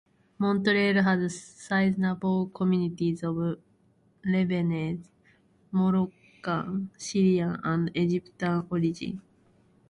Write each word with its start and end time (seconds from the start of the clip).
Montreal 0.39 1.03
has 1.03 1.39
sizeable 1.39 2.47
communities 2.55 3.21
of 3.23 3.59
Lebanese, 4.25 5.05
Moroccan, 5.71 6.89
Syrian 6.97 7.59
and 7.63 7.91
Egyptian 7.93 8.65
origin. 8.71 9.21